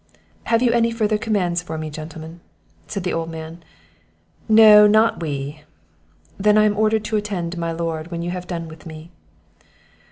[0.45, 2.39] "Have you any further commands for me, gentlemen?"
[2.87, 3.61] said the old man.
[4.49, 5.61] "No, not we."
[6.39, 9.11] "Then I am ordered to attend my lord, when you have done with me."